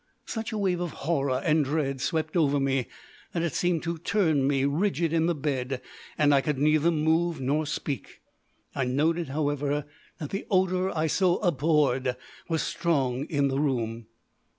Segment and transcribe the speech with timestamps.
[0.25, 2.87] Such a wave of horror and dread swept over me
[3.33, 5.79] that it seemed to turn me rigid in the bed,
[6.17, 8.19] and I could neither move nor speak.
[8.73, 9.85] I noted, however,
[10.17, 12.15] that the odour I so abhorred
[12.49, 14.07] was strong in the room.